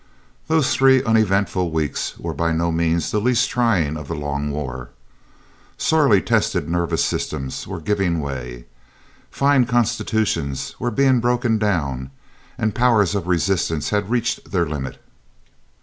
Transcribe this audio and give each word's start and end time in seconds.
Those 0.47 0.73
three 0.73 1.03
uneventful 1.03 1.69
weeks 1.69 2.17
were 2.17 2.33
by 2.33 2.53
no 2.53 2.71
means 2.71 3.11
the 3.11 3.21
least 3.21 3.51
trying 3.51 3.97
of 3.97 4.07
the 4.07 4.15
long 4.15 4.49
war. 4.49 4.89
Sorely 5.77 6.23
tested 6.23 6.67
nervous 6.67 7.05
systems 7.05 7.67
were 7.67 7.79
giving 7.79 8.19
way, 8.19 8.65
fine 9.29 9.67
constitutions 9.67 10.73
were 10.79 10.89
being 10.89 11.19
broken 11.19 11.59
down, 11.59 12.09
and 12.57 12.73
powers 12.73 13.13
of 13.13 13.27
resistance 13.27 13.91
had 13.91 14.09
reached 14.09 14.49
their 14.49 14.65
limit. 14.65 14.99